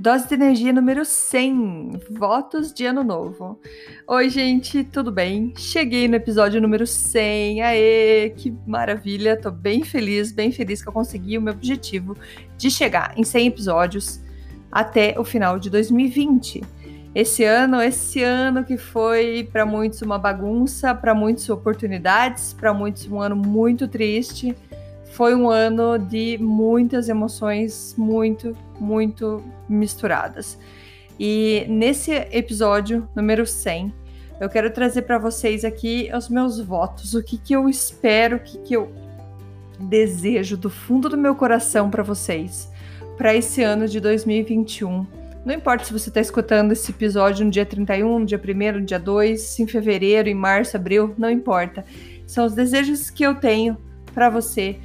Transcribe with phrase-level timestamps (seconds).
[0.00, 3.60] Dose de energia número 100, votos de ano novo.
[4.08, 5.52] Oi, gente, tudo bem?
[5.58, 10.92] Cheguei no episódio número 100, aê, que maravilha, tô bem feliz, bem feliz que eu
[10.94, 12.16] consegui o meu objetivo
[12.56, 14.22] de chegar em 100 episódios
[14.72, 16.62] até o final de 2020.
[17.14, 23.06] Esse ano, esse ano que foi para muitos uma bagunça, para muitos oportunidades, para muitos
[23.06, 24.56] um ano muito triste
[25.10, 30.58] foi um ano de muitas emoções muito, muito misturadas.
[31.18, 33.92] E nesse episódio número 100,
[34.40, 38.40] eu quero trazer para vocês aqui os meus votos, o que, que eu espero, o
[38.40, 38.90] que, que eu
[39.78, 42.70] desejo do fundo do meu coração para vocês,
[43.18, 45.06] para esse ano de 2021.
[45.44, 48.80] Não importa se você está escutando esse episódio no dia 31, no dia 1, no
[48.82, 51.84] dia 2, em fevereiro, em março, abril, não importa.
[52.26, 53.76] São os desejos que eu tenho
[54.14, 54.78] para você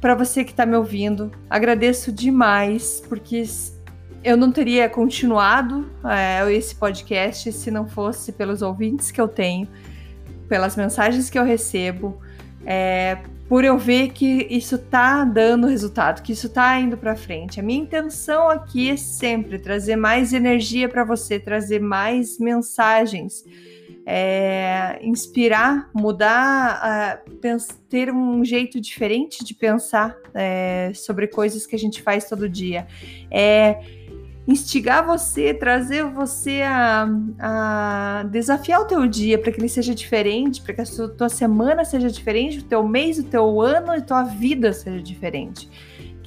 [0.00, 1.30] para você que está me ouvindo.
[1.48, 3.44] Agradeço demais, porque
[4.24, 9.68] eu não teria continuado é, esse podcast se não fosse pelos ouvintes que eu tenho,
[10.48, 12.20] pelas mensagens que eu recebo,
[12.64, 17.58] é, por eu ver que isso está dando resultado, que isso está indo para frente.
[17.58, 23.44] A minha intenção aqui é sempre trazer mais energia para você, trazer mais mensagens
[24.06, 27.22] é, inspirar, mudar,
[27.88, 32.86] ter um jeito diferente de pensar é, sobre coisas que a gente faz todo dia.
[33.30, 33.78] É
[34.48, 40.60] instigar você, trazer você a, a desafiar o teu dia para que ele seja diferente,
[40.60, 44.02] para que a sua, tua semana seja diferente, o teu mês, o teu ano e
[44.02, 45.68] tua vida seja diferente.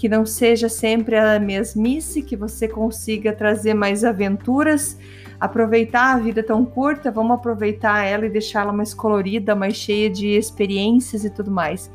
[0.04, 4.98] Que não seja sempre a mesmice, que você consiga trazer mais aventuras,
[5.40, 10.28] aproveitar a vida tão curta, vamos aproveitar ela e deixá-la mais colorida, mais cheia de
[10.28, 11.90] experiências e tudo mais.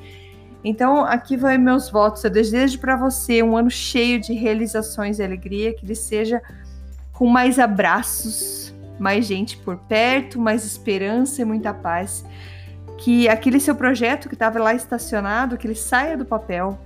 [0.64, 2.24] Então, aqui vai meus votos.
[2.24, 6.40] Eu desejo para você um ano cheio de realizações e alegria, que ele seja
[7.12, 12.24] com mais abraços, mais gente por perto, mais esperança e muita paz.
[12.96, 16.78] Que aquele seu projeto que estava lá estacionado, que ele saia do papel,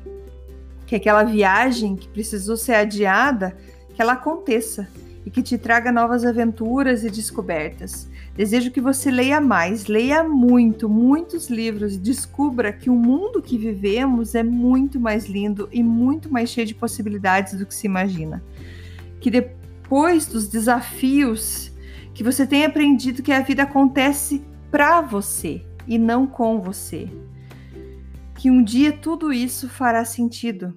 [0.92, 3.56] que aquela viagem que precisou ser adiada,
[3.94, 4.86] que ela aconteça
[5.25, 8.06] e que te traga novas aventuras e descobertas.
[8.36, 14.34] Desejo que você leia mais, leia muito, muitos livros, descubra que o mundo que vivemos
[14.34, 18.42] é muito mais lindo e muito mais cheio de possibilidades do que se imagina.
[19.19, 21.72] Que depois dos desafios,
[22.12, 27.09] que você tenha aprendido que a vida acontece para você e não com você.
[28.42, 30.76] Que um dia tudo isso fará sentido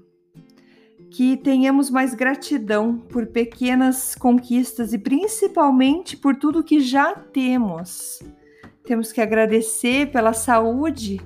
[1.10, 8.22] que tenhamos mais gratidão por pequenas conquistas e principalmente por tudo que já temos.
[8.84, 11.20] Temos que agradecer pela saúde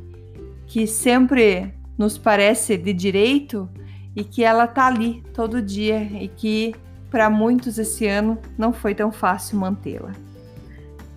[0.65, 3.69] que sempre nos parece de direito
[4.15, 6.73] e que ela tá ali todo dia e que
[7.11, 10.13] para muitos esse ano não foi tão fácil mantê-la.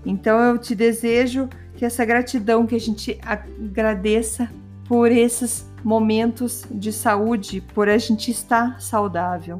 [0.04, 4.50] Então eu te desejo que essa gratidão que a gente agradeça
[4.92, 9.58] por esses momentos de saúde, por a gente estar saudável.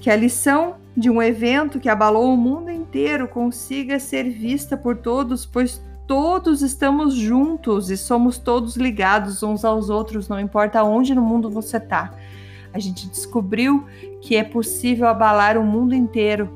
[0.00, 4.96] Que a lição de um evento que abalou o mundo inteiro consiga ser vista por
[4.96, 11.14] todos, pois todos estamos juntos e somos todos ligados uns aos outros, não importa onde
[11.14, 12.12] no mundo você está.
[12.72, 13.86] A gente descobriu
[14.20, 16.50] que é possível abalar o mundo inteiro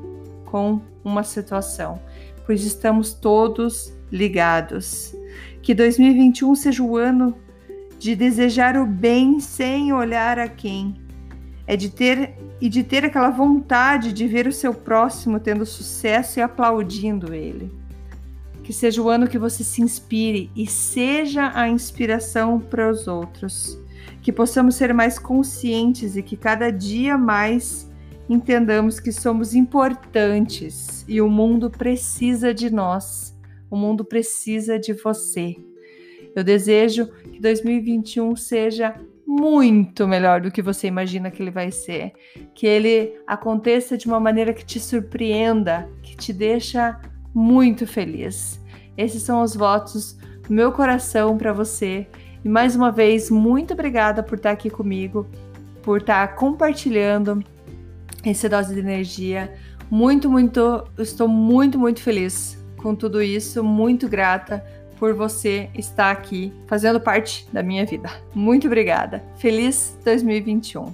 [0.47, 1.97] com uma situação,
[2.45, 5.15] pois estamos todos ligados.
[5.61, 7.37] Que 2021 seja o ano
[8.01, 10.95] de desejar o bem sem olhar a quem.
[11.67, 16.39] É de ter e de ter aquela vontade de ver o seu próximo tendo sucesso
[16.39, 17.71] e aplaudindo ele.
[18.63, 23.77] Que seja o ano que você se inspire e seja a inspiração para os outros.
[24.23, 27.87] Que possamos ser mais conscientes e que cada dia mais
[28.27, 33.37] entendamos que somos importantes e o mundo precisa de nós.
[33.69, 35.55] O mundo precisa de você.
[36.35, 38.95] Eu desejo que 2021 seja
[39.25, 42.13] muito melhor do que você imagina que ele vai ser.
[42.53, 46.99] Que ele aconteça de uma maneira que te surpreenda, que te deixa
[47.33, 48.61] muito feliz.
[48.97, 50.17] Esses são os votos
[50.49, 52.07] meu coração para você.
[52.43, 55.25] E mais uma vez, muito obrigada por estar aqui comigo,
[55.81, 57.41] por estar compartilhando
[58.25, 59.53] esse dose de energia.
[59.89, 64.63] Muito, muito, estou muito, muito feliz com tudo isso, muito grata
[65.01, 68.07] por você estar aqui fazendo parte da minha vida.
[68.35, 69.23] Muito obrigada.
[69.35, 70.93] Feliz 2021.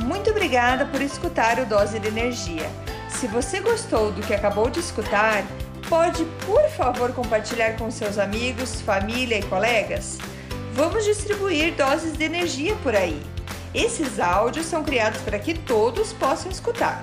[0.00, 2.68] Muito obrigada por escutar o Dose de Energia.
[3.08, 5.42] Se você gostou do que acabou de escutar,
[5.88, 10.18] pode, por favor, compartilhar com seus amigos, família e colegas?
[10.74, 13.18] Vamos distribuir doses de energia por aí.
[13.72, 17.02] Esses áudios são criados para que todos possam escutar,